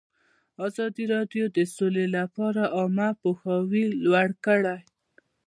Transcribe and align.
ازادي 0.67 1.03
راډیو 1.13 1.45
د 1.55 1.57
سوله 1.75 2.03
لپاره 2.17 2.61
عامه 2.77 3.09
پوهاوي 3.21 3.85
لوړ 4.05 4.27
کړی. 4.45 4.79